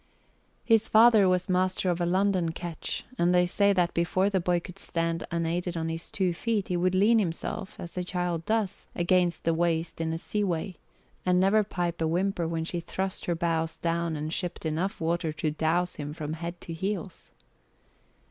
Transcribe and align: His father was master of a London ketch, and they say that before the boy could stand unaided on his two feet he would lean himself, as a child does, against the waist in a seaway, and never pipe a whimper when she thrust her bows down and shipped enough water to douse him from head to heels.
His 0.65 0.87
father 0.87 1.29
was 1.29 1.47
master 1.47 1.87
of 1.91 2.01
a 2.01 2.07
London 2.07 2.51
ketch, 2.53 3.05
and 3.19 3.35
they 3.35 3.45
say 3.45 3.71
that 3.71 3.93
before 3.93 4.31
the 4.31 4.39
boy 4.39 4.59
could 4.59 4.79
stand 4.79 5.23
unaided 5.29 5.77
on 5.77 5.89
his 5.89 6.09
two 6.09 6.33
feet 6.33 6.69
he 6.69 6.75
would 6.75 6.95
lean 6.95 7.19
himself, 7.19 7.75
as 7.79 7.95
a 7.99 8.03
child 8.03 8.43
does, 8.43 8.87
against 8.95 9.43
the 9.43 9.53
waist 9.53 10.01
in 10.01 10.11
a 10.11 10.17
seaway, 10.17 10.75
and 11.23 11.39
never 11.39 11.63
pipe 11.63 12.01
a 12.01 12.07
whimper 12.07 12.47
when 12.47 12.65
she 12.65 12.79
thrust 12.79 13.25
her 13.25 13.35
bows 13.35 13.77
down 13.77 14.15
and 14.15 14.33
shipped 14.33 14.65
enough 14.65 14.99
water 14.99 15.31
to 15.33 15.51
douse 15.51 15.97
him 15.97 16.13
from 16.13 16.33
head 16.33 16.59
to 16.61 16.73
heels. 16.73 17.29